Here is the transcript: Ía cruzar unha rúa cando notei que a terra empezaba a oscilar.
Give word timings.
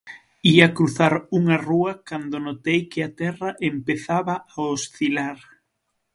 Ía 0.53 0.67
cruzar 0.77 1.13
unha 1.39 1.57
rúa 1.67 1.93
cando 2.09 2.35
notei 2.47 2.81
que 2.91 2.99
a 3.07 3.13
terra 3.19 3.49
empezaba 3.71 4.35
a 4.53 4.55
oscilar. 4.75 5.37